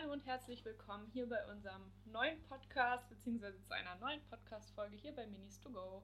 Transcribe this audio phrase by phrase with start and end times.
[0.00, 5.14] Hallo und herzlich willkommen hier bei unserem neuen Podcast, beziehungsweise zu einer neuen Podcast-Folge hier
[5.14, 6.02] bei Minis to Go.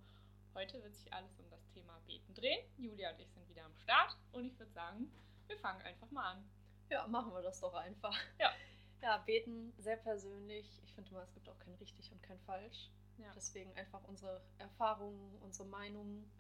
[0.55, 2.59] Heute wird sich alles um das Thema Beten drehen.
[2.77, 5.11] Julia und ich sind wieder am Start und ich würde sagen,
[5.47, 6.45] wir fangen einfach mal an.
[6.91, 8.15] Ja, machen wir das doch einfach.
[8.39, 8.51] Ja.
[9.03, 10.81] Ja, beten sehr persönlich.
[10.83, 12.91] Ich finde immer, es gibt auch kein richtig und kein falsch.
[13.19, 13.31] Ja.
[13.37, 16.31] Deswegen einfach unsere Erfahrungen, unsere Meinungen.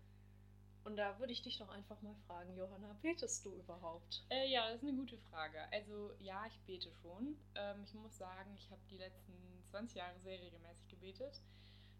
[0.86, 4.22] Und da würde ich dich doch einfach mal fragen, Johanna, betest du überhaupt?
[4.30, 5.58] Äh, ja, das ist eine gute Frage.
[5.72, 7.36] Also ja, ich bete schon.
[7.56, 9.32] Ähm, ich muss sagen, ich habe die letzten
[9.70, 11.42] 20 Jahre sehr regelmäßig gebetet.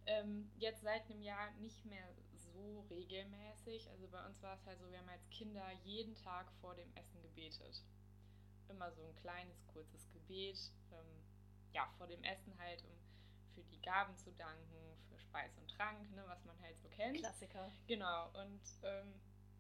[0.07, 3.91] Ähm, jetzt seit einem Jahr nicht mehr so regelmäßig.
[3.91, 6.95] Also bei uns war es halt so, wir haben als Kinder jeden Tag vor dem
[6.95, 7.83] Essen gebetet.
[8.69, 10.71] Immer so ein kleines, kurzes Gebet.
[10.93, 11.25] Ähm,
[11.73, 13.06] ja, vor dem Essen halt, um
[13.57, 17.19] für die Gaben zu danken, für Speis und Trank, ne, was man halt so kennt.
[17.19, 17.73] Klassiker.
[17.87, 19.15] Genau, und ähm,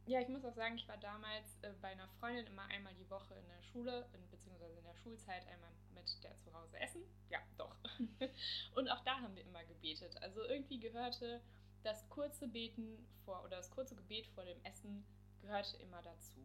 [0.04, 3.08] ja, ich muss auch sagen, ich war damals äh, bei einer Freundin immer einmal die
[3.10, 7.02] Woche in der Schule, in, beziehungsweise in der Schulzeit einmal mit der zu Hause essen.
[7.30, 7.74] Ja, doch.
[8.74, 10.16] und auch da haben wir immer gebetet.
[10.22, 11.40] Also irgendwie gehörte
[11.82, 15.04] das kurze Beten vor oder das kurze Gebet vor dem Essen
[15.40, 16.40] gehörte immer dazu.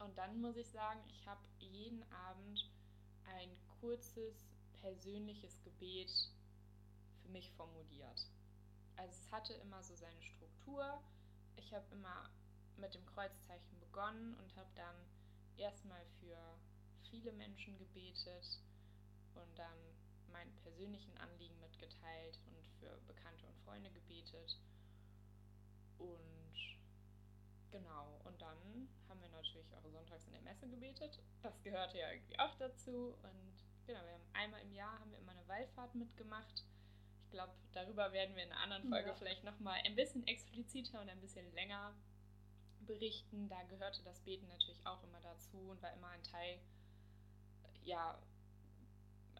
[0.00, 2.70] Und dann muss ich sagen, ich habe jeden Abend
[3.38, 4.46] ein kurzes
[4.80, 6.10] persönliches Gebet
[7.26, 8.26] für mich formuliert.
[8.96, 11.02] Also es hatte immer so seine Struktur.
[11.56, 12.30] Ich habe immer
[12.76, 14.96] mit dem Kreuzzeichen begonnen und habe dann
[15.56, 16.38] erstmal für
[17.10, 18.60] viele Menschen gebetet
[19.34, 19.78] und dann
[20.32, 24.58] meinen persönlichen Anliegen mitgeteilt und für Bekannte und Freunde gebetet.
[25.98, 26.78] Und
[27.70, 31.20] genau, und dann haben wir natürlich auch sonntags in der Messe gebetet.
[31.42, 33.14] Das gehörte ja irgendwie auch dazu.
[33.22, 36.64] Und genau, wir haben einmal im Jahr haben wir immer eine Wallfahrt mitgemacht.
[37.26, 39.14] Ich glaube, darüber werden wir in einer anderen Folge Ja.
[39.14, 41.92] vielleicht nochmal ein bisschen expliziter und ein bisschen länger
[42.86, 43.48] berichten.
[43.48, 46.60] Da gehörte das Beten natürlich auch immer dazu und war immer ein Teil,
[47.82, 48.16] ja,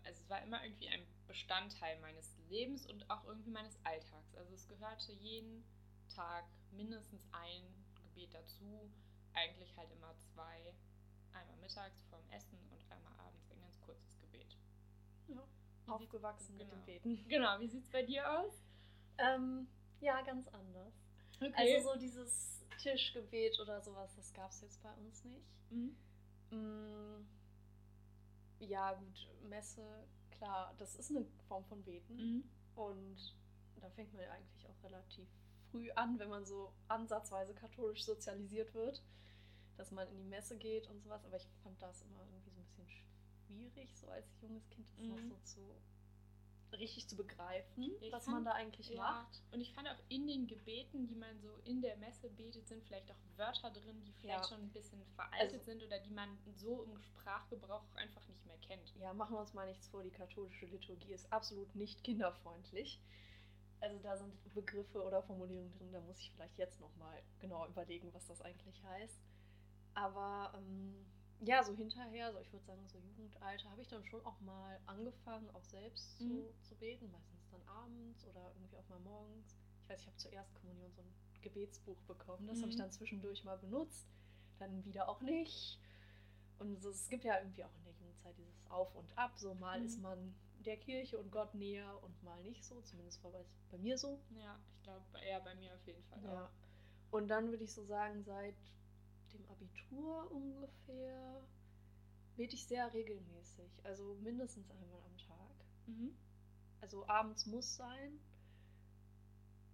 [0.03, 4.35] also es war immer irgendwie ein Bestandteil meines Lebens und auch irgendwie meines Alltags.
[4.35, 5.65] Also es gehörte jeden
[6.09, 7.63] Tag mindestens ein
[8.03, 8.91] Gebet dazu,
[9.33, 10.75] eigentlich halt immer zwei.
[11.33, 14.57] Einmal mittags vorm Essen und einmal abends ein ganz kurzes Gebet.
[15.29, 15.47] Ja.
[15.89, 16.87] Aufgewachsen sieht- mit dem genau.
[16.87, 17.25] Beten.
[17.29, 18.63] Genau, wie sieht es bei dir aus?
[19.19, 19.67] Ähm,
[20.01, 20.95] ja, ganz anders.
[21.41, 21.77] Okay.
[21.77, 25.47] Also so dieses Tischgebet oder sowas, das gab es jetzt bei uns nicht.
[25.71, 25.97] Mhm.
[26.51, 27.27] Mm,
[28.61, 29.83] Ja, gut, Messe,
[30.31, 32.17] klar, das ist eine Form von Beten.
[32.17, 32.45] Mhm.
[32.75, 33.35] Und
[33.81, 35.29] da fängt man ja eigentlich auch relativ
[35.71, 39.03] früh an, wenn man so ansatzweise katholisch sozialisiert wird,
[39.77, 41.25] dass man in die Messe geht und sowas.
[41.25, 43.06] Aber ich fand das immer irgendwie so ein bisschen schwierig,
[43.95, 45.29] so als junges Kind das noch Mhm.
[45.31, 45.61] so zu
[46.73, 49.41] richtig zu begreifen, ich was fand- man da eigentlich Ja, macht.
[49.53, 52.83] und ich fand auch in den Gebeten, die man so in der Messe betet, sind
[52.85, 54.49] vielleicht auch Wörter drin, die vielleicht Ja.
[54.57, 58.45] schon ein bisschen veraltet Also- sind oder die man so im Sprachgebrauch auch einfach nicht
[58.47, 58.93] mehr kennt.
[58.97, 63.01] Ja, machen wir uns mal nichts vor, die katholische Liturgie ist absolut nicht kinderfreundlich.
[63.81, 68.13] Also da sind Begriffe oder Formulierungen drin, da muss ich vielleicht jetzt nochmal genau überlegen,
[68.13, 69.21] was das eigentlich heißt.
[69.95, 71.07] Aber ähm,
[71.41, 74.81] ja, so hinterher, so ich würde sagen, so Jugendalter, habe ich dann schon auch mal
[74.87, 76.29] angefangen, auch selbst Mhm.
[76.29, 79.57] so zu beten, meistens dann abends oder irgendwie auch mal morgens.
[79.83, 82.81] Ich weiß, ich habe zur Erstkommunion so ein Gebetsbuch bekommen, das habe ich Mhm.
[82.81, 84.07] dann zwischendurch mal benutzt,
[84.59, 85.79] dann wieder auch nicht.
[86.59, 89.39] Und so, es gibt ja irgendwie auch in der Jugendzeit dieses Auf und Ab.
[89.39, 89.85] So mal Mhm.
[89.85, 92.81] ist man der Kirche und Gott näher und mal nicht so.
[92.81, 94.19] Zumindest war es bei mir so.
[94.31, 96.45] Ja, ich glaube, eher bei mir auf jeden Fall Ja.
[96.47, 96.51] auch.
[97.11, 98.57] Und dann würde ich so sagen, seit
[99.37, 101.43] dem Abitur ungefähr
[102.37, 103.71] bete ich sehr regelmäßig.
[103.85, 105.65] Also mindestens einmal am Tag.
[105.87, 106.17] Mhm.
[106.81, 108.21] Also abends muss sein.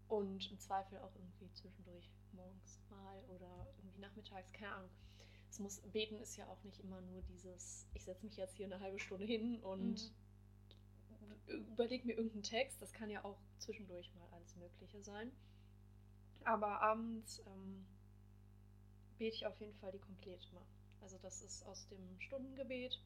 [0.08, 4.90] Und im Zweifel auch irgendwie zwischendurch morgens mal oder irgendwie nachmittags, keine Ahnung.
[5.48, 8.66] Es muss, beten ist ja auch nicht immer nur dieses, ich setze mich jetzt hier
[8.66, 10.12] eine halbe Stunde hin und
[11.46, 12.80] überlege mir irgendeinen Text.
[12.80, 15.32] Das kann ja auch zwischendurch mal alles Mögliche sein.
[16.44, 17.86] Aber abends ähm,
[19.18, 20.60] bete ich auf jeden Fall die Kompletma.
[21.00, 23.00] Also das ist aus dem Stundengebet.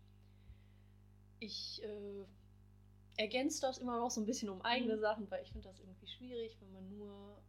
[1.40, 2.24] Ich äh,
[3.16, 5.00] ergänze das immer noch so ein bisschen um eigene Mhm.
[5.00, 7.42] Sachen, weil ich finde das irgendwie schwierig, wenn man nur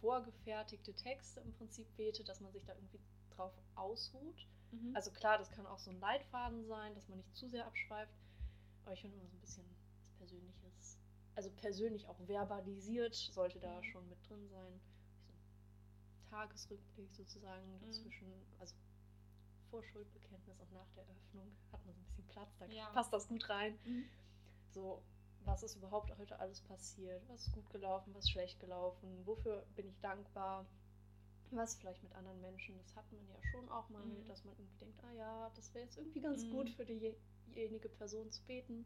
[0.00, 3.00] vorgefertigte Texte im Prinzip betet, dass man sich da irgendwie
[3.34, 4.46] drauf ausruht.
[4.70, 4.94] Mhm.
[4.94, 8.12] Also klar, das kann auch so ein Leitfaden sein, dass man nicht zu sehr abschweift.
[8.84, 9.78] Aber ich finde immer so ein bisschen was
[10.18, 10.98] Persönliches.
[11.36, 13.84] Also persönlich auch verbalisiert sollte da Mhm.
[13.84, 14.80] schon mit drin sein.
[16.34, 18.32] Tagesrückblick sozusagen dazwischen.
[18.58, 18.74] Also
[19.70, 22.90] vor Schuldbekenntnis und nach der Öffnung hat man so ein bisschen Platz, da Ja.
[22.90, 23.78] passt das gut rein.
[23.84, 24.04] Mhm.
[24.72, 25.02] So,
[25.44, 27.22] was ist überhaupt heute alles passiert?
[27.28, 29.24] Was ist gut gelaufen, was ist schlecht gelaufen?
[29.26, 30.66] Wofür bin ich dankbar?
[31.50, 34.26] was vielleicht mit anderen Menschen, das hat man ja schon auch mal, Mhm.
[34.26, 36.50] dass man irgendwie denkt, ah ja, das wäre jetzt irgendwie ganz Mhm.
[36.50, 38.84] gut für diejenige Person zu beten.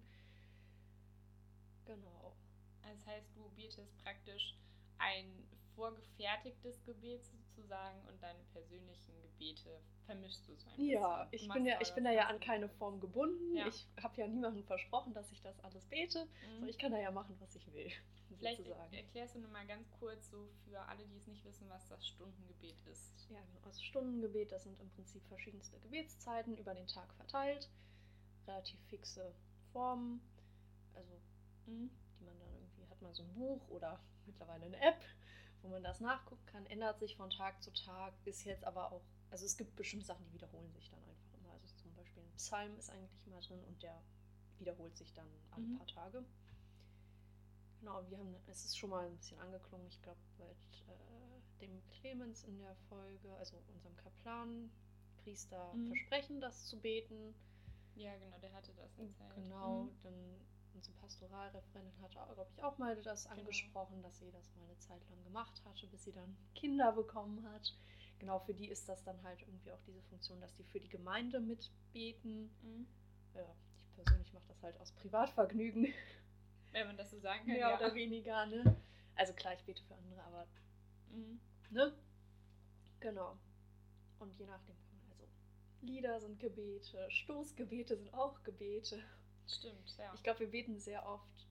[1.86, 2.36] Genau.
[2.82, 4.54] Das heißt, du betest praktisch
[4.98, 11.30] ein vorgefertigtes Gebet sozusagen und deine persönlichen Gebete vermischst du so ein Ja, bisschen.
[11.32, 12.68] ich Du bin ja, da ich bin da ja an keine.
[12.68, 13.54] Form gebunden.
[13.56, 13.66] Ja.
[13.68, 16.24] Ich habe ja niemandem versprochen, dass ich das alles bete.
[16.26, 16.60] Mhm.
[16.60, 17.90] So, ich kann da ja machen, was ich will,
[18.36, 18.92] Vielleicht sozusagen.
[18.92, 22.06] erklärst du nur mal ganz kurz so für alle, die es nicht wissen, was das
[22.06, 23.28] Stundengebet ist.
[23.30, 23.66] Ja, genau.
[23.66, 27.68] Also Stundengebet, das sind im Prinzip verschiedenste Gebetszeiten über den Tag verteilt.
[28.48, 29.32] Relativ fixe
[29.72, 30.20] Formen.
[30.94, 31.12] Also
[31.66, 31.90] Mhm.
[32.18, 35.00] die man dann irgendwie, hat man so ein Buch oder mittlerweile eine App,
[35.68, 39.02] wo man das nachgucken kann, ändert sich von Tag zu Tag, ist jetzt aber auch,
[39.30, 41.52] also es gibt bestimmte Sachen, die wiederholen sich dann einfach immer.
[41.52, 44.02] Also zum Beispiel ein Psalm ist eigentlich immer drin und der
[44.58, 45.78] wiederholt sich dann alle Mhm.
[45.78, 46.24] paar Tage.
[47.80, 51.82] Genau, wir haben, es ist schon mal ein bisschen angeklungen, ich glaube, mit äh, dem
[51.90, 54.70] Clemens in der Folge, also unserem Kaplan,
[55.22, 55.86] Priester Mhm.
[55.86, 57.34] versprechen, das zu beten.
[57.94, 59.34] Ja, genau, der hatte das erzählt.
[59.34, 59.98] Genau, Mhm.
[60.02, 60.14] dann
[60.78, 63.36] unsere Pastoralreferentin hatte, glaube ich, auch mal das Genau.
[63.40, 67.44] angesprochen, dass sie das mal eine Zeit lang gemacht hatte, bis sie dann Kinder bekommen
[67.52, 67.74] hat.
[68.20, 70.88] Genau, für die ist das dann halt irgendwie auch diese Funktion, dass die für die
[70.88, 72.50] Gemeinde mitbeten.
[72.62, 72.86] Mhm.
[73.34, 73.54] Ja,
[73.88, 75.92] ich persönlich mache das halt aus Privatvergnügen,
[76.72, 77.46] Wenn man das so sagen kann.
[77.46, 77.76] mehr ja.
[77.76, 78.76] oder weniger, ne?
[79.16, 80.46] Also klar, ich bete für andere, aber
[81.10, 81.40] Mhm.
[81.70, 81.92] ne?
[83.00, 83.36] Genau.
[84.18, 84.76] Und je nachdem
[85.10, 85.24] also
[85.80, 88.98] Lieder sind Gebete, Stoßgebete sind auch Gebete.
[89.48, 90.12] Stimmt, ja.
[90.14, 91.46] Ich glaube, wir beten sehr oft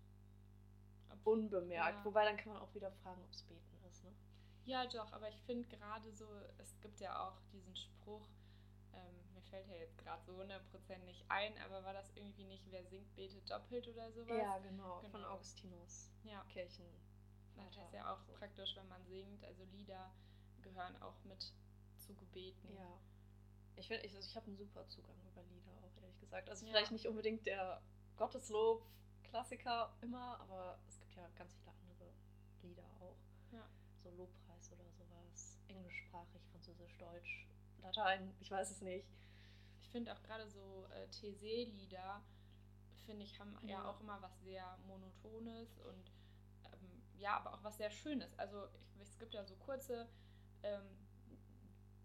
[1.10, 1.98] Ob- unbemerkt.
[2.00, 2.06] Ja.
[2.06, 4.04] Wobei dann kann man auch wieder fragen, ob es beten ist.
[4.04, 4.12] Ne?
[4.66, 6.26] Ja, doch, aber ich finde gerade so,
[6.58, 8.28] es gibt ja auch diesen Spruch,
[8.94, 12.70] ähm, mir fällt ja jetzt gerade so 100% nicht ein, aber war das irgendwie nicht,
[12.70, 14.38] wer singt, betet doppelt oder sowas?
[14.38, 15.30] Ja, genau, Von Genau.
[15.34, 16.86] Augustinus Ja, Kirchen.
[17.56, 18.34] das heißt ja auch so.
[18.34, 20.12] praktisch, wenn man singt, also Lieder
[20.62, 21.54] gehören auch mit
[21.98, 22.76] zu Gebeten.
[22.76, 23.00] Ja.
[23.78, 26.50] Ich, find- ich, also ich habe einen super Zugang über Lieder auch, ehrlich gesagt.
[26.50, 26.72] Also Ja.
[26.72, 27.82] vielleicht nicht unbedingt der
[28.18, 32.12] Gotteslob-Klassiker immer, aber es gibt ja ganz viele andere
[32.64, 33.16] Lieder auch.
[33.52, 33.68] Ja.
[34.04, 35.58] So Lobpreis oder sowas.
[35.68, 37.48] Englischsprachig, Französisch, Deutsch,
[37.82, 39.08] Latein, ich weiß es nicht.
[39.82, 42.22] Ich finde auch gerade so äh, TC-Lieder,
[43.06, 43.70] finde ich, haben ja.
[43.70, 43.90] Ja.
[43.90, 46.12] auch immer was sehr Monotones und
[46.66, 48.38] ähm, ja, aber auch was sehr Schönes.
[48.40, 50.10] Also ich, es gibt ja so kurze
[50.64, 50.84] ähm,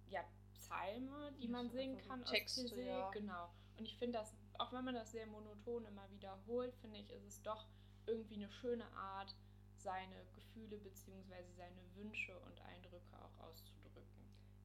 [0.08, 0.22] ja,
[0.62, 3.10] Psalme, die Ja, man singen kann Texte, aus ja.
[3.10, 3.50] Genau.
[3.78, 7.24] Und ich finde das, auch wenn man das sehr monoton immer wiederholt, finde ich, ist
[7.26, 7.66] es doch
[8.06, 9.34] irgendwie eine schöne Art,
[9.76, 11.34] seine Gefühle bzw.
[11.56, 14.02] seine Wünsche und Eindrücke auch auszudrücken.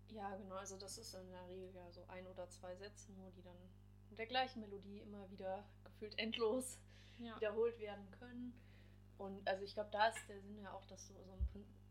[0.10, 0.56] Ja, genau.
[0.56, 3.58] Also das ist in der Regel ja so ein oder zwei Sätze nur, die dann
[4.10, 6.80] mit der gleichen Melodie immer wieder gefühlt endlos
[7.18, 7.36] Ja.
[7.38, 8.54] wiederholt werden können.
[9.18, 11.20] Und also ich glaube, da ist der Sinn ja auch, dass du so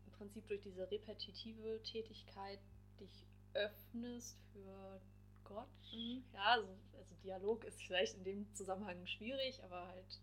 [0.05, 2.59] im Prinzip durch diese repetitive Tätigkeit
[2.99, 5.01] dich öffnest für
[5.43, 5.67] Gott.
[5.93, 6.23] Mhm.
[6.33, 6.67] Ja, also,
[6.97, 10.19] also Dialog ist vielleicht in dem Zusammenhang schwierig, aber halt,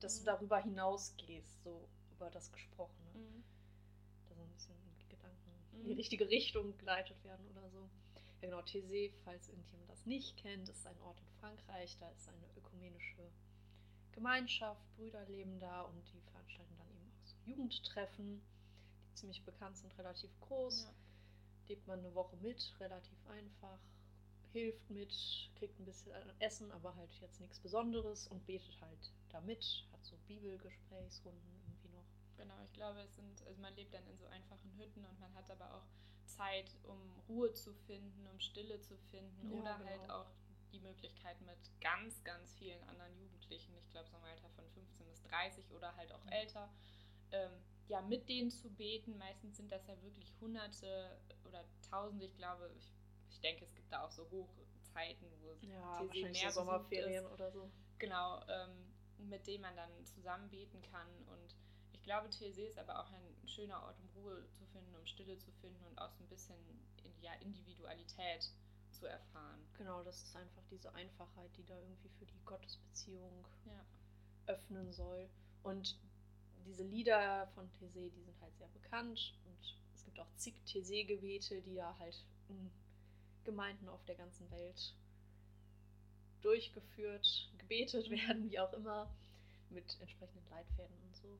[0.00, 0.18] dass Mhm.
[0.20, 3.10] du darüber hinausgehst, so über das Gesprochene.
[3.14, 3.44] Mhm.
[4.28, 5.96] Da so ein bisschen die Gedanken in die Mhm.
[5.96, 7.88] richtige Richtung geleitet werden oder so.
[8.14, 12.28] Ja genau, Thésée, falls irgendjemand das nicht kennt, ist ein Ort in Frankreich, da ist
[12.28, 13.30] eine ökumenische
[14.12, 18.42] Gemeinschaft, Brüder leben da und die veranstalten dann eben auch so Jugendtreffen,
[19.08, 20.84] die ziemlich bekannt sind, relativ groß.
[20.84, 20.92] Ja.
[21.70, 23.78] Lebt man eine Woche mit, relativ einfach,
[24.52, 25.14] hilft mit,
[25.54, 30.04] kriegt ein bisschen Essen, aber halt jetzt nichts Besonderes und betet halt da mit, hat
[30.04, 32.04] so Bibelgesprächsrunden irgendwie noch.
[32.36, 35.32] Genau, ich glaube, es sind, also man lebt dann in so einfachen Hütten und man
[35.36, 35.86] hat aber auch
[36.26, 36.98] Zeit, um
[37.28, 39.90] Ruhe zu finden, um Stille zu finden Ja, oder genau.
[39.90, 40.26] halt auch
[40.72, 45.06] die Möglichkeit mit ganz, ganz vielen anderen Jugendlichen, ich glaube so im Alter von 15
[45.06, 46.32] bis 30 oder halt auch Mhm.
[46.32, 46.68] älter,
[47.30, 47.52] ähm,
[47.90, 49.18] ja, mit denen zu beten.
[49.18, 52.92] Meistens sind das ja wirklich Hunderte oder Tausende, ich glaube, ich,
[53.30, 57.24] ich denke, es gibt da auch so Hochzeiten, wo es Ja, TC mehr so Sommerferien
[57.24, 57.32] ist.
[57.32, 57.68] oder so.
[57.98, 58.92] Genau, ähm,
[59.28, 61.08] mit denen man dann zusammen beten kann.
[61.26, 61.56] Und
[61.92, 65.36] ich glaube, TLC ist aber auch ein schöner Ort, um Ruhe zu finden, um Stille
[65.38, 66.56] zu finden und auch so ein bisschen
[67.02, 68.50] in, ja, Individualität
[68.92, 69.60] zu erfahren.
[69.76, 73.84] Genau, das ist einfach diese Einfachheit, die da irgendwie für die Gottesbeziehung Ja.
[74.46, 75.28] öffnen soll.
[75.62, 75.98] Und
[76.66, 81.62] diese Lieder von Thésée, die sind halt sehr bekannt und es gibt auch zig Thésée-Gebete,
[81.62, 82.70] die da halt in
[83.44, 84.94] Gemeinden auf der ganzen Welt
[86.42, 88.10] durchgeführt, gebetet Mhm.
[88.10, 89.10] werden, wie auch immer,
[89.70, 91.38] mit entsprechenden Leitfäden und so.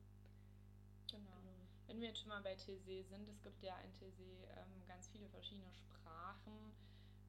[1.09, 1.67] Genau.
[1.87, 4.19] Wenn wir jetzt schon mal bei TC sind, es gibt ja in TC
[4.57, 6.73] ähm, ganz viele verschiedene Sprachen,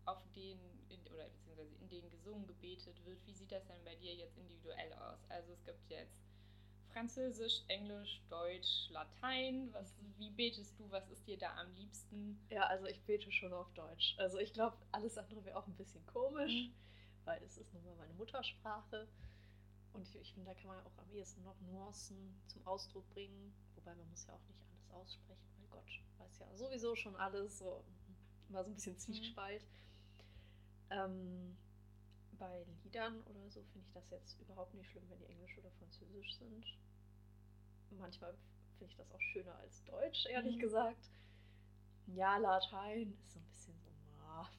[0.04, 3.25] auf denen, in, oder beziehungsweise in denen gesungen, gebetet wird.
[3.26, 5.18] Wie sieht das denn bei dir jetzt individuell aus?
[5.28, 6.16] Also es gibt jetzt
[6.92, 9.72] Französisch, Englisch, Deutsch, Latein.
[9.72, 10.90] Was, wie betest du?
[10.90, 12.38] Was ist dir da am liebsten?
[12.50, 14.14] Ja, also ich bete schon auf Deutsch.
[14.18, 16.75] Also ich glaube, alles andere wäre auch ein bisschen komisch, mhm.
[17.25, 19.08] weil es ist nun mal meine Muttersprache.
[19.92, 23.54] Und ich, ich finde, da kann man auch am ehesten noch Nuancen zum Ausdruck bringen.
[23.75, 27.58] Wobei man muss ja auch nicht alles aussprechen, weil Gott weiß ja sowieso schon alles.
[27.58, 27.84] So
[28.49, 28.99] war so ein bisschen.
[28.99, 29.62] Zwiespalt.
[29.62, 29.72] Mhm.
[30.90, 31.56] Ähm,
[32.42, 35.70] bei Liedern oder so finde ich das jetzt überhaupt nicht schlimm, wenn die Englisch oder
[35.78, 36.66] Französisch sind.
[37.90, 38.34] Manchmal
[38.78, 40.61] finde ich das auch schöner als Deutsch, ehrlich mhm.
[40.61, 41.08] gesagt.
[42.08, 44.50] Ja, Latein ist so ein bisschen so, na,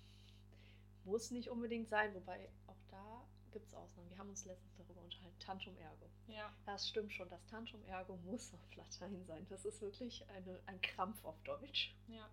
[1.04, 4.10] muss nicht unbedingt sein, wobei auch da gibt es Ausnahmen.
[4.10, 6.10] Wir haben uns letztens darüber unterhalten, Tantum Ergo.
[6.28, 6.54] Ja.
[6.66, 9.46] Das stimmt schon, das Tantum Ergo muss auf Latein sein.
[9.50, 11.94] Das ist wirklich eine, ein Krampf auf Deutsch.
[12.08, 12.30] Ja.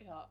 [0.00, 0.28] Ja.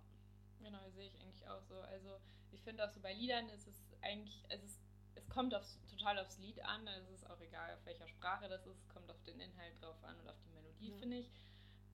[0.61, 1.79] Genau, sehe ich eigentlich auch so.
[1.79, 2.19] Also
[2.51, 4.79] ich finde auch so bei Liedern ist es eigentlich, es,
[5.15, 8.65] es kommt aufs, total aufs Lied an, es ist auch egal, auf welcher Sprache das
[8.65, 10.97] ist, es kommt auf den Inhalt drauf an und auf die Melodie, ja.
[10.97, 11.31] finde ich.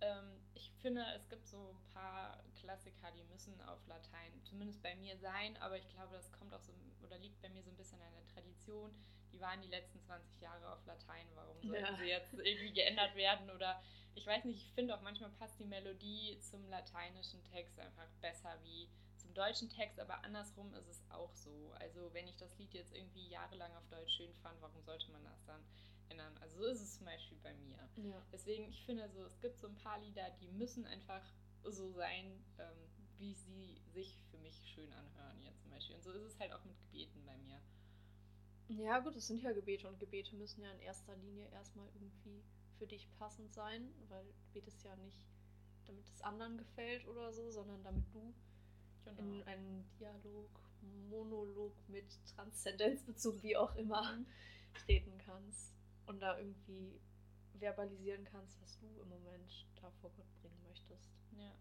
[0.01, 4.95] Ähm, ich finde, es gibt so ein paar Klassiker, die müssen auf Latein zumindest bei
[4.95, 7.77] mir sein, aber ich glaube, das kommt auch so, oder liegt bei mir so ein
[7.77, 8.91] bisschen an der Tradition.
[9.31, 11.97] Die waren die letzten 20 Jahre auf Latein, warum sollten ja.
[11.97, 13.49] sie jetzt irgendwie geändert werden?
[13.49, 13.81] Oder
[14.15, 18.57] ich weiß nicht, ich finde auch manchmal passt die Melodie zum lateinischen Text einfach besser
[18.63, 18.89] wie
[19.35, 21.71] deutschen Text, aber andersrum ist es auch so.
[21.79, 25.23] Also wenn ich das Lied jetzt irgendwie jahrelang auf Deutsch schön fand, warum sollte man
[25.23, 25.61] das dann
[26.09, 26.35] ändern?
[26.39, 27.77] Also so ist es zum Beispiel bei mir.
[27.97, 28.21] Ja.
[28.31, 31.23] Deswegen, ich finde so, es gibt so ein paar Lieder, die müssen einfach
[31.63, 32.77] so sein, ähm,
[33.17, 35.95] wie sie sich für mich schön anhören jetzt zum Beispiel.
[35.95, 37.61] Und so ist es halt auch mit Gebeten bei mir.
[38.67, 42.43] Ja gut, es sind ja Gebete und Gebete müssen ja in erster Linie erstmal irgendwie
[42.77, 45.25] für dich passend sein, weil du betest ja nicht,
[45.85, 48.33] damit es anderen gefällt oder so, sondern damit du
[49.05, 49.21] genau.
[49.21, 50.49] in einen Dialog,
[51.09, 54.25] Monolog mit Transzendenzbezug, wie auch immer, mhm.
[54.73, 55.73] treten kannst
[56.05, 56.99] und da irgendwie
[57.53, 61.11] verbalisieren kannst, was du im Moment da vor Gott bringen möchtest.
[61.37, 61.53] Ja.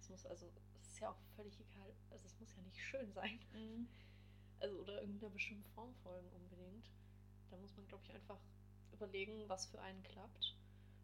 [0.00, 3.12] Es muss also, es ist ja auch völlig egal, also es muss ja nicht schön
[3.12, 3.38] sein.
[3.52, 3.88] Mhm.
[4.60, 6.90] Also oder irgendeiner bestimmten Form folgen unbedingt.
[7.50, 8.40] Da muss man, glaube ich, einfach
[8.92, 10.56] überlegen, was für einen klappt,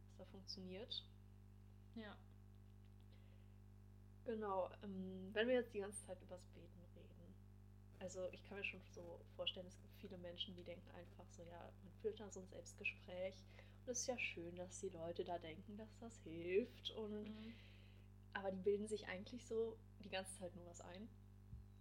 [0.07, 1.05] was da funktioniert.
[1.95, 2.17] Ja.
[4.25, 7.35] Genau, ähm, wenn wir jetzt die ganze Zeit übers Beten reden.
[7.99, 11.43] Also ich kann mir schon so vorstellen, es gibt viele Menschen, die denken einfach so,
[11.43, 13.35] ja, man führt dann so ein Selbstgespräch
[13.85, 17.55] und es ist ja schön, dass die Leute da denken, dass das hilft und mhm.
[18.33, 21.09] aber die bilden sich eigentlich so die ganze Zeit nur was ein.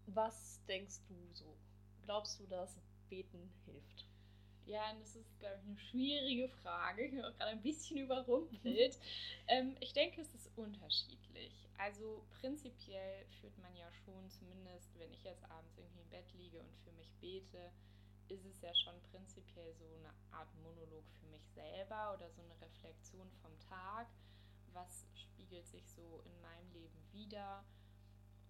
[0.07, 1.57] Was denkst du so?
[2.03, 2.77] Glaubst du, dass
[3.09, 4.05] Beten hilft?
[4.65, 7.03] Ja, das ist, glaube ich, eine schwierige Frage.
[7.03, 8.97] Ich bin auch gerade ein bisschen überrumpelt.
[9.47, 11.53] ähm, ich denke, es ist unterschiedlich.
[11.77, 16.59] Also prinzipiell führt man ja schon, zumindest wenn ich jetzt abends irgendwie im Bett liege
[16.59, 17.71] und für mich bete,
[18.29, 22.59] ist es ja schon prinzipiell so eine Art Monolog für mich selber oder so eine
[22.61, 24.07] Reflexion vom Tag.
[24.71, 27.65] Was spiegelt sich so in meinem Leben wieder?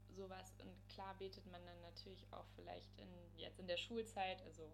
[0.10, 0.54] Sowas.
[0.60, 4.72] Und klar betet man dann natürlich auch vielleicht in, jetzt in der Schulzeit, also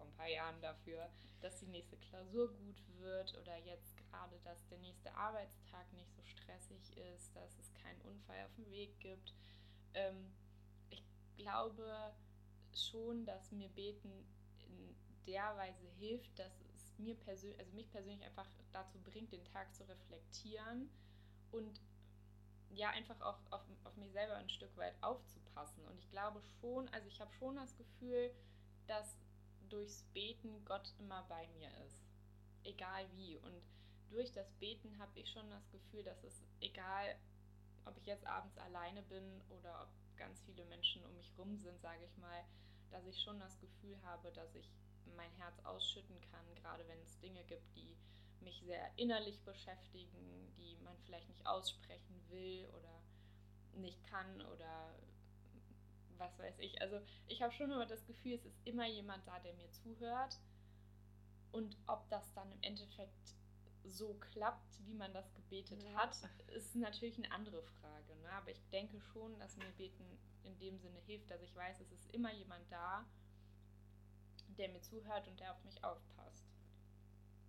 [0.00, 1.08] vor ein paar Jahren dafür,
[1.40, 6.22] dass die nächste Klausur gut wird oder jetzt gerade, dass der nächste Arbeitstag nicht so
[6.24, 9.34] stressig ist, dass es keinen Unfall auf dem Weg gibt.
[9.94, 10.32] Ähm,
[10.88, 11.02] ich
[11.36, 12.14] glaube
[12.74, 14.24] schon, dass mir Beten
[14.58, 14.94] in
[15.26, 19.74] der Weise hilft, dass es mir persönlich, also mich persönlich einfach dazu bringt, den Tag
[19.74, 20.88] zu reflektieren
[21.50, 21.80] und
[22.72, 25.84] ja, einfach auch auf, auf mich selber ein Stück weit aufzupassen.
[25.88, 28.30] Und ich glaube schon, also ich habe schon das Gefühl,
[28.86, 29.16] dass
[29.70, 32.04] durchs Beten Gott immer bei mir ist.
[32.64, 33.38] Egal wie.
[33.38, 33.62] Und
[34.10, 37.16] durch das Beten habe ich schon das Gefühl, dass es egal,
[37.86, 41.80] ob ich jetzt abends alleine bin oder ob ganz viele Menschen um mich rum sind,
[41.80, 42.44] sage ich mal,
[42.90, 44.68] dass ich schon das Gefühl habe, dass ich
[45.16, 47.96] mein Herz ausschütten kann, gerade wenn es Dinge gibt, die
[48.40, 53.02] mich sehr innerlich beschäftigen, die man vielleicht nicht aussprechen will oder
[53.74, 54.94] nicht kann oder
[56.20, 56.80] was weiß ich.
[56.80, 60.38] Also ich habe schon immer das Gefühl, es ist immer jemand da, der mir zuhört.
[61.50, 63.34] Und ob das dann im Endeffekt
[63.84, 65.94] so klappt, wie man das gebetet ja.
[65.94, 66.16] hat,
[66.54, 68.14] ist natürlich eine andere Frage.
[68.22, 68.30] Ne?
[68.32, 70.04] Aber ich denke schon, dass mir Beten
[70.44, 73.04] in dem Sinne hilft, dass ich weiß, es ist immer jemand da,
[74.58, 76.44] der mir zuhört und der auf mich aufpasst.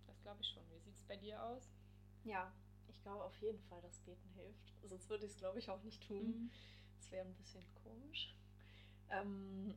[0.06, 0.62] Das glaube ich schon.
[0.70, 1.70] Wie sieht es bei dir aus?
[2.24, 2.52] Ja,
[2.88, 4.72] ich glaube auf jeden Fall, dass Beten hilft.
[4.84, 6.50] Sonst würde ich es, glaube ich, auch nicht tun.
[6.98, 7.12] Es mhm.
[7.12, 8.34] wäre ein bisschen komisch.
[9.10, 9.74] Ähm,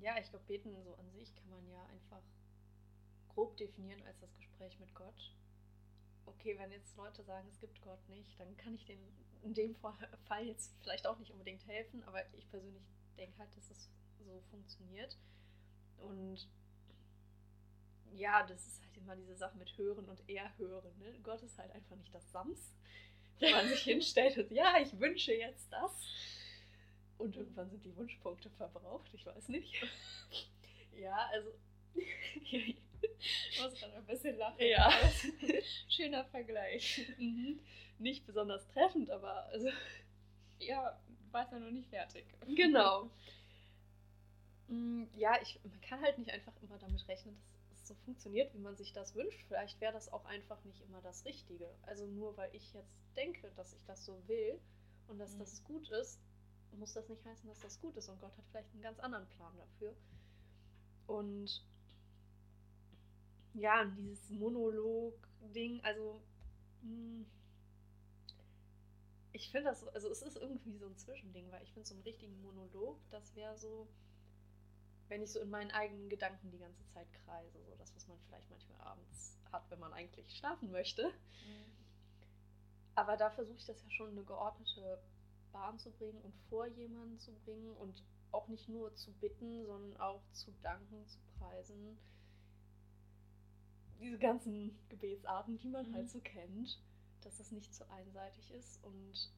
[0.00, 2.22] ja, ich glaube, beten so an sich kann man ja einfach
[3.28, 5.34] grob definieren als das Gespräch mit Gott.
[6.26, 9.02] Okay, wenn jetzt Leute sagen, es gibt Gott nicht, dann kann ich denen
[9.42, 9.96] in dem Fall
[10.46, 12.82] jetzt vielleicht auch nicht unbedingt helfen, aber ich persönlich
[13.16, 15.16] denke halt, dass es so funktioniert.
[15.98, 16.48] Und
[18.12, 20.96] ja, das ist halt immer diese Sache mit Hören und Erhören.
[20.98, 21.18] Ne?
[21.22, 22.72] Gott ist halt einfach nicht das Sams,
[23.38, 25.92] wo man sich hinstellt und ja, ich wünsche jetzt das.
[27.20, 29.72] Und irgendwann sind die Wunschpunkte verbraucht, ich weiß nicht.
[30.96, 31.50] ja, also.
[32.50, 32.76] ich
[33.62, 34.60] muss gerade ein bisschen lachen.
[34.60, 34.90] Ja.
[35.88, 37.06] Schöner Vergleich.
[37.18, 37.60] Mhm.
[37.98, 39.68] Nicht besonders treffend, aber also.
[40.58, 42.24] Ja, du warst ja noch nicht fertig.
[42.56, 43.10] Genau.
[44.68, 47.36] Mm, Ja, ich, man kann halt nicht einfach immer damit rechnen,
[47.68, 49.42] dass es so funktioniert, wie man sich das wünscht.
[49.48, 51.68] Vielleicht wäre das auch einfach nicht immer das Richtige.
[51.82, 54.58] Also nur weil ich jetzt denke, dass ich das so will
[55.08, 55.38] und dass Mhm.
[55.40, 56.20] das gut ist,
[56.78, 58.08] muss das nicht heißen, dass das gut ist.
[58.08, 59.94] Und Gott hat vielleicht einen ganz anderen Plan dafür.
[61.06, 61.64] Und
[63.54, 66.20] ja, dieses Monolog-Ding, also
[66.82, 67.22] mm,
[69.32, 71.94] ich finde das, so- also es ist irgendwie so ein Zwischending, weil ich finde so
[71.94, 73.88] einen richtigen Monolog, das wäre so,
[75.08, 78.18] wenn ich so in meinen eigenen Gedanken die ganze Zeit kreise, so das, was man
[78.28, 81.10] vielleicht manchmal abends hat, wenn man eigentlich schlafen möchte.
[82.94, 84.98] Aber da versuche ich das ja schon in eine geordnete
[85.52, 88.02] Bahn zu bringen und vor jemanden zu bringen und
[88.32, 91.98] auch nicht nur zu bitten, sondern auch zu danken, zu preisen.
[94.00, 95.92] Diese ganzen Gebetsarten, die man Mhm.
[95.92, 96.82] halt so kennt,
[97.20, 98.82] dass das nicht so einseitig ist.
[98.82, 99.30] Und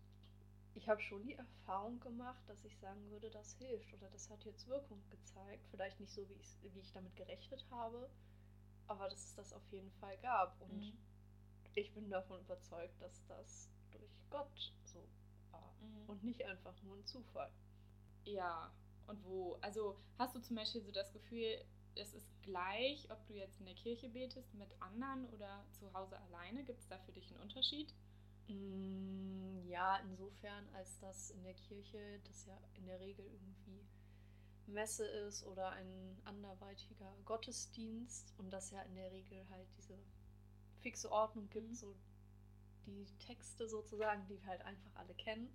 [0.74, 4.44] ich habe schon die Erfahrung gemacht, dass ich sagen würde, das hilft oder das hat
[4.44, 5.66] jetzt Wirkung gezeigt.
[5.70, 6.40] Vielleicht nicht so, wie,
[6.74, 8.10] wie ich damit gerechnet habe,
[8.86, 10.60] aber dass es das auf jeden Fall gab.
[10.60, 10.98] Und Mhm.
[11.74, 15.06] ich bin davon überzeugt, dass das durch Gott so
[15.82, 16.08] Mhm.
[16.08, 17.50] und nicht einfach nur ein Zufall.
[18.24, 18.72] Ja,
[19.06, 19.54] und wo?
[19.60, 23.66] Also hast du zum Beispiel so das Gefühl, es ist gleich, ob du jetzt in
[23.66, 26.64] der Kirche betest mit anderen oder zu Hause alleine?
[26.64, 27.94] Gibt es da für dich einen Unterschied?
[28.48, 33.86] Mm, Ja, insofern, als das in der Kirche das ja in der Regel irgendwie
[34.66, 39.98] Messe ist oder ein anderweitiger Gottesdienst und das ja in der Regel halt diese
[40.80, 41.74] fixe Ordnung gibt, Mhm.
[41.74, 41.94] so
[42.86, 45.48] die Texte sozusagen, die wir halt einfach alle kennen.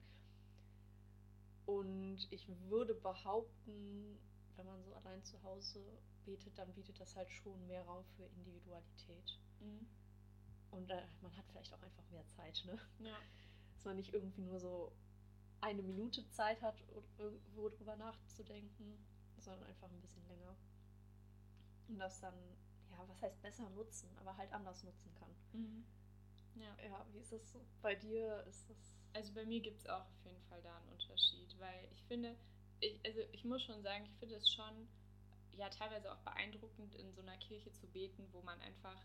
[1.67, 4.17] Und ich würde behaupten,
[4.55, 5.83] wenn man so allein zu Hause
[6.25, 9.37] betet, dann bietet das halt schon mehr Raum für Individualität.
[10.71, 12.79] Und äh, man hat vielleicht auch einfach mehr Zeit, ne?
[12.99, 13.17] Ja.
[13.73, 14.93] Dass man nicht irgendwie nur so
[15.61, 16.81] eine Minute Zeit hat,
[17.17, 18.97] irgendwo drüber nachzudenken,
[19.37, 20.55] sondern einfach ein bisschen länger.
[21.89, 22.35] Und das dann,
[22.91, 25.31] ja, was heißt besser nutzen, aber halt anders nutzen kann.
[25.53, 25.85] Mhm.
[26.59, 26.75] Ja.
[26.83, 27.65] Ja, wie ist das so?
[27.81, 28.77] Bei dir ist das.
[29.13, 32.35] Also bei mir gibt es auch auf jeden Fall da einen Unterschied, weil ich finde,
[32.79, 34.87] ich, also ich muss schon sagen, ich finde es schon
[35.53, 39.01] ja teilweise auch beeindruckend, in so einer Kirche zu beten, wo man einfach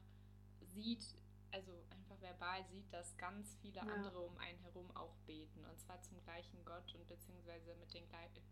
[0.61, 1.15] sieht,
[1.51, 3.83] also einfach verbal sieht, dass ganz viele Ja.
[3.83, 8.05] andere um einen herum auch beten und zwar zum gleichen Gott und beziehungsweise mit den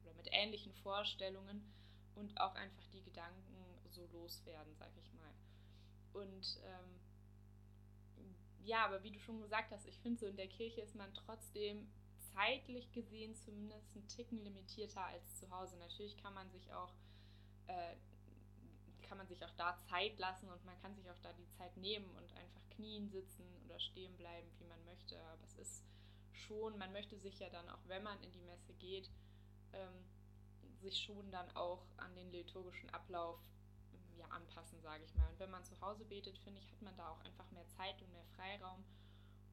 [0.03, 1.71] oder mit ähnlichen Vorstellungen
[2.15, 3.57] und auch einfach die Gedanken
[3.91, 5.33] so loswerden, sag ich mal.
[6.13, 7.01] Und ähm,
[8.65, 11.13] ja, aber wie du schon gesagt hast, ich finde so in der Kirche ist man
[11.15, 11.89] trotzdem
[12.35, 15.77] zeitlich gesehen zumindest einen Ticken limitierter als zu Hause.
[15.79, 16.93] Natürlich kann man sich auch
[17.67, 17.97] äh,
[19.11, 21.77] kann man sich auch da Zeit lassen und man kann sich auch da die Zeit
[21.77, 25.21] nehmen und einfach knien, sitzen oder stehen bleiben, wie man möchte.
[25.33, 25.85] Aber es ist
[26.33, 29.11] schon, man möchte sich ja dann auch, wenn man in die Messe geht,
[29.73, 30.05] ähm,
[30.81, 33.41] sich schon dann auch an den liturgischen Ablauf
[34.21, 35.29] ja, anpassen, sage ich mal.
[35.29, 38.01] Und wenn man zu Hause betet, finde ich, hat man da auch einfach mehr Zeit
[38.03, 38.85] und mehr Freiraum,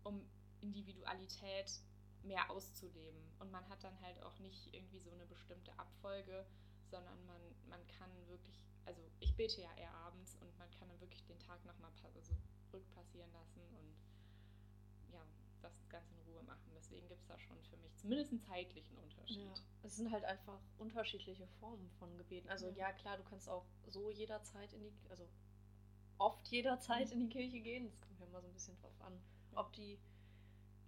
[0.03, 0.25] um
[0.62, 1.82] Individualität
[2.23, 3.21] mehr auszuleben.
[3.39, 6.45] Und man hat dann halt auch nicht irgendwie so eine bestimmte Abfolge,
[6.89, 10.99] sondern man, man kann wirklich, also ich bete ja eher abends und man kann dann
[10.99, 12.34] wirklich den Tag nochmal also
[12.73, 13.95] rückpassieren lassen und
[15.62, 16.72] das Ganze in Ruhe machen.
[16.76, 19.38] Deswegen gibt es da schon für mich zumindest einen zeitlichen Unterschied.
[19.58, 22.50] Ja, es sind halt einfach unterschiedliche Formen von Gebeten.
[22.50, 22.76] Also Ja.
[22.89, 25.28] ja, klar, du kannst auch so jederzeit in die, also
[26.17, 27.89] oft jederzeit in die Kirche gehen.
[27.89, 29.20] Das kommt ja immer so ein bisschen drauf an,
[29.56, 30.00] ob die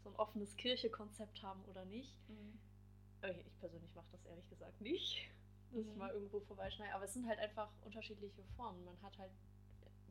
[0.03, 2.15] so ein offenes Kirchekonzept haben oder nicht.
[2.29, 2.59] Mhm.
[3.21, 5.29] Okay, ich persönlich mache das ehrlich gesagt nicht,
[5.71, 5.97] dass ich Mhm.
[5.97, 6.93] mal irgendwo vorbeischneide.
[6.95, 8.83] Aber es sind halt einfach unterschiedliche Formen.
[8.85, 9.31] Man hat halt,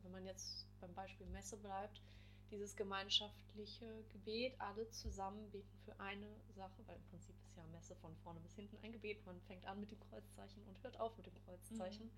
[0.03, 2.01] wenn man jetzt beim Beispiel Messe bleibt,
[2.51, 7.95] dieses gemeinschaftliche Gebet, alle zusammen beten für eine Sache, weil im Prinzip ist ja Messe
[7.97, 9.25] von vorne bis hinten ein Gebet.
[9.25, 12.05] Man fängt an mit dem Kreuzzeichen und hört auf mit dem Kreuzzeichen.
[12.07, 12.11] Mhm.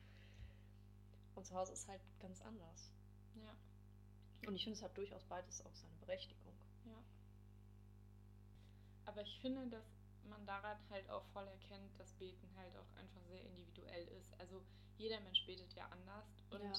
[1.36, 2.92] Und zu Hause ist halt ganz anders.
[3.36, 3.56] Ja,
[4.48, 6.54] Und ich finde, es hat durchaus beides auch seine Berechtigung.
[6.86, 7.04] ja.
[9.06, 9.86] Aber ich finde, dass
[10.30, 14.34] man daran halt auch voll erkennt, dass Beten halt auch einfach sehr individuell ist.
[14.40, 14.62] Also
[14.98, 16.74] jeder Mensch betet ja anders und Ja.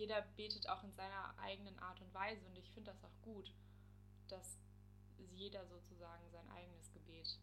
[0.00, 3.52] Jeder betet auch in seiner eigenen Art und Weise und ich finde das auch gut,
[4.28, 4.58] dass
[5.34, 7.38] jeder sozusagen sein eigenes Gebet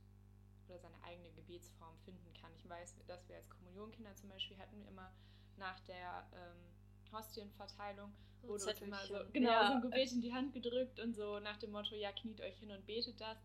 [0.67, 2.51] oder seine eigene Gebetsform finden kann.
[2.57, 5.13] Ich weiß, dass wir als Kommunionkinder zum Beispiel hatten wir immer
[5.57, 9.67] nach der ähm, Hostienverteilung So wurde uns immer so, genau, Ja.
[9.67, 12.57] so ein Gebet in die Hand gedrückt und so nach dem Motto, ja, kniet euch
[12.57, 13.37] hin und betet das.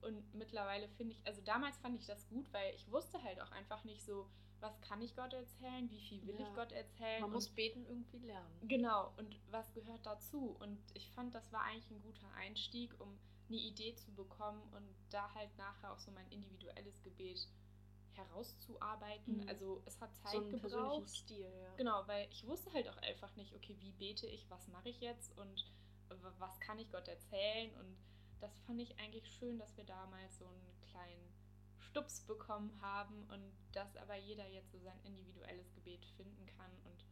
[0.00, 3.50] Und mittlerweile finde ich, also damals fand ich das gut, weil ich wusste halt auch
[3.50, 6.46] einfach nicht so, was kann ich Gott erzählen, wie viel will Ja.
[6.48, 7.22] ich Gott erzählen.
[7.22, 8.68] Man muss beten irgendwie lernen.
[8.68, 10.56] Genau, und was gehört dazu?
[10.60, 13.18] Und ich fand, das war eigentlich ein guter Einstieg, um
[13.48, 17.48] eine Idee zu bekommen und da halt nachher auch so mein individuelles Gebet
[18.12, 19.38] herauszuarbeiten.
[19.42, 19.48] Mhm.
[19.48, 21.08] Also es hat Zeit so einen gebraucht.
[21.10, 21.74] Stil, ja.
[21.76, 25.00] Genau, weil ich wusste halt auch einfach nicht, okay, wie bete ich, was mache ich
[25.00, 25.66] jetzt und
[26.38, 27.72] was kann ich Gott erzählen.
[27.76, 27.96] Und
[28.40, 31.32] das fand ich eigentlich schön, dass wir damals so einen kleinen
[31.80, 37.04] Stups bekommen haben und dass aber jeder jetzt so sein individuelles Gebet finden kann und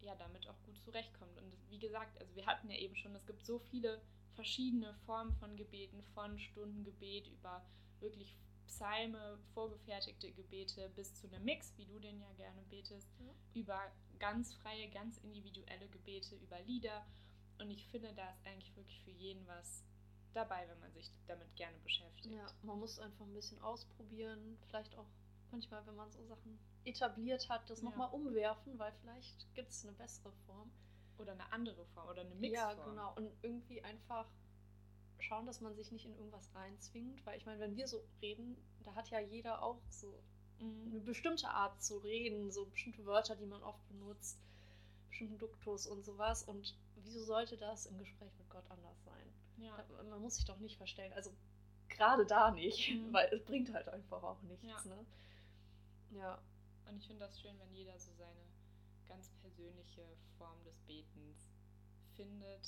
[0.00, 1.36] ja, damit auch gut zurechtkommt.
[1.38, 4.00] Und wie gesagt, also wir hatten ja eben schon, es gibt so viele
[4.34, 7.64] verschiedene Formen von Gebeten, von Stundengebet über
[8.00, 13.32] wirklich Psalme, vorgefertigte Gebete bis zu einem Mix, wie du den ja gerne betest, Ja.
[13.54, 17.06] über ganz freie, ganz individuelle Gebete, über Lieder.
[17.60, 19.84] Und ich finde, da ist eigentlich wirklich für jeden was
[20.34, 22.34] dabei, wenn man sich damit gerne beschäftigt.
[22.34, 24.58] Ja, man muss einfach ein bisschen ausprobieren.
[24.68, 25.06] Vielleicht auch
[25.50, 27.88] manchmal, wenn man so Sachen etabliert hat, das Ja.
[27.90, 30.70] nochmal umwerfen, weil vielleicht gibt es eine bessere Form.
[31.16, 32.76] Oder eine andere Form oder eine Mixform.
[32.76, 33.14] Ja, genau.
[33.14, 34.26] Und irgendwie einfach
[35.20, 37.24] schauen, dass man sich nicht in irgendwas reinzwingt.
[37.24, 40.18] Weil ich meine, wenn wir so reden, da hat ja jeder auch so
[40.58, 41.04] eine Mhm.
[41.04, 44.38] bestimmte Art zu reden, so bestimmte Wörter, die man oft benutzt,
[45.08, 46.42] bestimmten Duktus und sowas.
[46.42, 49.32] Und wieso sollte das im Gespräch mit Gott anders sein?
[49.58, 49.76] Ja.
[49.76, 51.12] Da- Man muss sich doch nicht verstellen.
[51.14, 51.30] Also
[51.88, 53.12] gerade da nicht, Mhm.
[53.14, 54.64] weil es bringt halt einfach auch nichts.
[54.66, 54.82] Ja.
[54.84, 55.06] Ne?
[56.10, 56.38] Ja,
[56.88, 58.44] Und ich finde das schön, wenn jeder so seine
[59.06, 60.04] ganz persönliche
[60.38, 61.46] Form des Betens
[62.14, 62.66] findet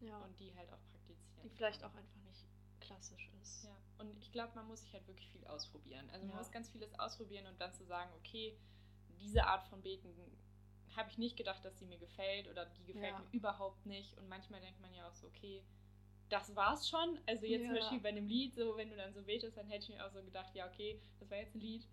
[0.00, 0.18] ja.
[0.18, 1.42] und die halt auch praktizieren.
[1.42, 1.90] die vielleicht kann.
[1.90, 2.44] auch einfach nicht
[2.80, 3.64] klassisch ist.
[3.64, 6.08] Ja, und ich glaube, man muss sich halt wirklich viel ausprobieren.
[6.10, 6.38] Also man Ja.
[6.42, 8.56] muss ganz vieles ausprobieren und dann zu sagen, okay,
[9.20, 10.14] diese Art von Beten
[10.96, 13.18] habe ich nicht gedacht, dass sie mir gefällt oder die gefällt Ja.
[13.18, 14.16] mir überhaupt nicht.
[14.18, 15.62] Und manchmal denkt man ja auch so, okay,
[16.28, 17.18] das war's schon.
[17.26, 17.80] Also jetzt zum Ja.
[17.80, 20.10] Beispiel bei einem Lied, so wenn du dann so betest, dann hätte ich mir auch
[20.10, 21.86] so gedacht, ja, okay, das war jetzt ein Lied.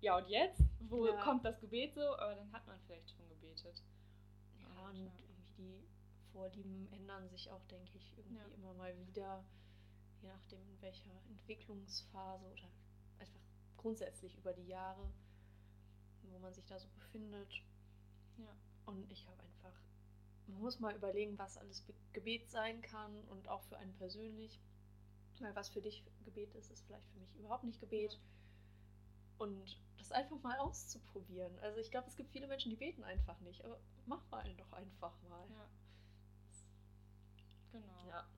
[0.00, 0.62] Ja, und jetzt?
[0.80, 1.22] Wo Ja.
[1.22, 2.02] kommt das Gebet so?
[2.02, 3.82] Aber dann hat man vielleicht schon gebetet.
[4.60, 5.84] Ja, Und, und irgendwie die
[6.32, 8.54] Vorlieben ändern sich auch, denke ich, irgendwie Ja.
[8.54, 9.44] immer mal wieder,
[10.20, 12.70] je nachdem in welcher Entwicklungsphase oder
[13.18, 13.40] einfach
[13.76, 15.10] grundsätzlich über die Jahre,
[16.22, 17.52] wo man sich da so befindet.
[18.38, 18.54] Ja.
[18.86, 19.80] Und ich habe einfach,
[20.46, 24.60] man muss mal überlegen, was alles Be- Gebet sein kann und auch für einen persönlich.
[25.40, 28.12] Weil was für dich Gebet ist, ist vielleicht für mich überhaupt nicht Gebet.
[28.12, 28.18] Ja.
[29.38, 31.58] Und das einfach mal auszuprobieren.
[31.60, 34.72] Also ich glaube, es gibt viele Menschen, die beten einfach nicht, aber mach mal doch
[34.72, 35.46] einfach mal.
[35.50, 35.68] Ja.
[37.72, 38.06] Genau.
[38.08, 38.28] Ja.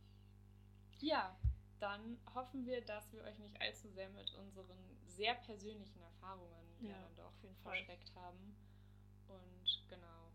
[1.01, 1.37] Ja,
[1.79, 6.91] dann hoffen wir, dass wir euch nicht allzu sehr mit unseren sehr persönlichen Erfahrungen ja,
[6.91, 8.57] Ja, dann doch verschreckt haben.
[9.29, 10.26] Und genau.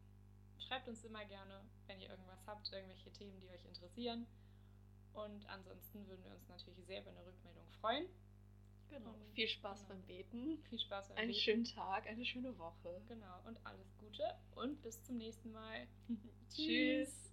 [0.71, 4.25] Schreibt uns immer gerne, wenn ihr irgendwas habt, irgendwelche Themen, die euch interessieren.
[5.11, 8.05] Und ansonsten würden wir uns natürlich sehr über eine Rückmeldung freuen.
[8.89, 9.09] Genau.
[9.11, 9.89] Und- Viel Spaß genau.
[9.89, 10.63] beim Beten.
[10.69, 11.41] Viel Spaß beim Einen Beten.
[11.41, 13.01] schönen Tag, eine schöne Woche.
[13.09, 14.23] Genau, und alles Gute
[14.55, 15.87] und bis zum nächsten Mal.
[16.55, 17.30] Tschüss.